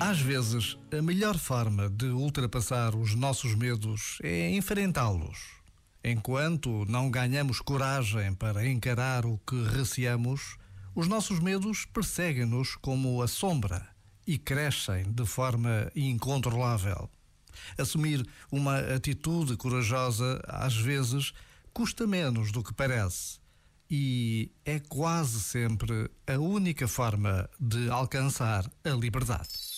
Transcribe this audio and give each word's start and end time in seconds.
Às 0.00 0.20
vezes, 0.20 0.78
a 0.96 1.02
melhor 1.02 1.36
forma 1.36 1.90
de 1.90 2.06
ultrapassar 2.06 2.94
os 2.94 3.14
nossos 3.14 3.54
medos 3.54 4.18
é 4.22 4.54
enfrentá-los. 4.54 5.38
Enquanto 6.04 6.84
não 6.86 7.10
ganhamos 7.10 7.60
coragem 7.60 8.32
para 8.32 8.66
encarar 8.66 9.26
o 9.26 9.38
que 9.38 9.60
receamos, 9.64 10.56
os 10.94 11.08
nossos 11.08 11.40
medos 11.40 11.84
perseguem-nos 11.84 12.76
como 12.76 13.20
a 13.20 13.28
sombra 13.28 13.88
e 14.24 14.38
crescem 14.38 15.02
de 15.10 15.26
forma 15.26 15.90
incontrolável. 15.94 17.10
Assumir 17.76 18.24
uma 18.52 18.78
atitude 18.78 19.56
corajosa, 19.56 20.40
às 20.46 20.76
vezes, 20.76 21.32
custa 21.74 22.06
menos 22.06 22.52
do 22.52 22.62
que 22.62 22.72
parece 22.72 23.40
e 23.90 24.52
é 24.64 24.78
quase 24.78 25.40
sempre 25.40 26.10
a 26.26 26.38
única 26.38 26.86
forma 26.86 27.48
de 27.58 27.90
alcançar 27.90 28.70
a 28.84 28.90
liberdade. 28.90 29.77